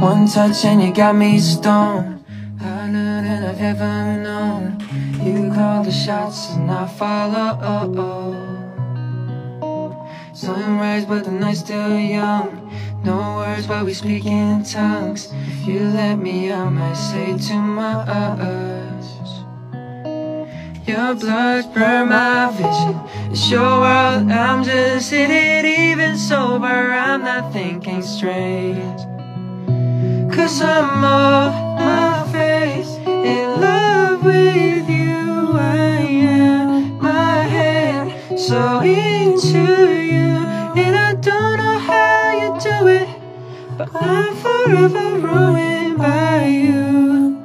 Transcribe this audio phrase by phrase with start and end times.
[0.00, 2.24] One touch and you got me stoned.
[2.58, 4.80] Harder than I've ever known.
[5.22, 8.32] You call the shots and I follow.
[10.32, 12.72] Sunrise but the night's still young.
[13.04, 15.28] No words but we speak in tongues.
[15.66, 18.08] You let me I might say too much
[20.88, 22.98] Your blood burn my vision.
[23.30, 29.19] It's your world, I'm just in it Even sober, I'm not thinking straight
[30.40, 39.58] Cause I'm off my face In love with you I am my head So into
[40.02, 40.38] you.
[40.80, 43.08] And I don't know how you do it
[43.76, 47.36] But I'm forever ruined by you.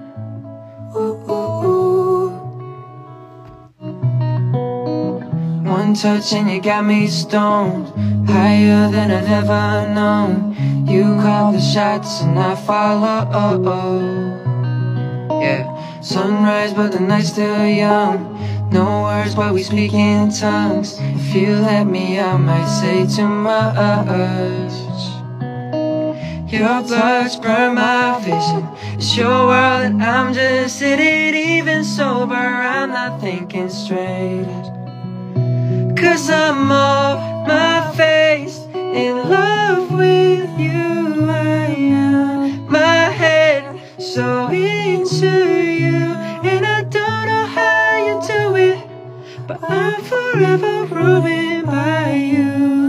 [0.95, 2.29] Ooh, ooh, ooh.
[5.69, 7.89] One touch and you got me stoned
[8.29, 10.55] Higher than I've ever known
[11.05, 13.19] you call the shots and I follow.
[15.41, 15.63] Yeah,
[16.01, 18.17] sunrise but the night's still young.
[18.71, 20.97] No words but we speak in tongues.
[20.99, 24.73] If you let me I might say too much
[26.51, 28.63] Your blood's burn my vision.
[28.97, 32.45] It's your world and I'm just in it Even sober.
[32.75, 34.65] I'm not thinking straight.
[35.99, 37.04] Cause I'm off
[43.97, 46.05] so into you
[46.43, 52.84] And I don't know how you do it But I'm forever ruined by you